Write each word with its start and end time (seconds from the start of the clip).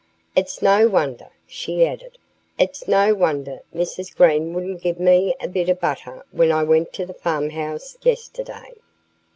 "It's 0.35 0.63
no 0.63 0.87
wonder" 0.87 1.29
she 1.45 1.85
added 1.85 2.17
"it's 2.57 2.87
no 2.87 3.13
wonder 3.13 3.59
Mrs. 3.71 4.15
Green 4.15 4.51
wouldn't 4.51 4.81
give 4.81 4.99
me 4.99 5.35
a 5.39 5.47
bit 5.47 5.69
of 5.69 5.79
butter 5.79 6.25
when 6.31 6.51
I 6.51 6.63
went 6.63 6.91
to 6.93 7.05
the 7.05 7.13
farmhouse 7.13 7.99
yesterday. 8.01 8.73